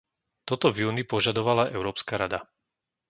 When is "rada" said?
2.21-2.39